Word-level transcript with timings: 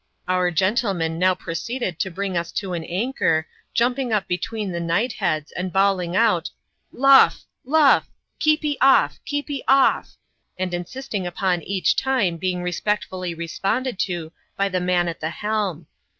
Our 0.27 0.49
gentleman 0.49 1.19
now 1.19 1.35
proceeded 1.35 1.99
to 1.99 2.09
bring 2.09 2.35
us 2.35 2.51
to 2.53 2.73
an 2.73 2.83
anchor, 2.85 3.45
jumping 3.75 4.11
up 4.11 4.27
between 4.27 4.71
the 4.71 4.79
knight 4.79 5.13
heads, 5.13 5.51
and 5.51 5.71
bawling 5.71 6.15
out" 6.15 6.49
Luff! 6.91 7.43
luff! 7.65 8.09
heepyoffl 8.39 9.19
keepyoffT 9.27 10.15
and 10.57 10.73
insisting 10.73 11.27
upon 11.27 11.61
each 11.61 11.95
time 11.95 12.37
being 12.37 12.63
respectfully 12.63 13.35
responded 13.35 13.99
to 13.99 14.31
by 14.57 14.69
the 14.69 14.81
man 14.81 15.07
at 15.07 15.19
the 15.19 15.29
helm. 15.29 15.85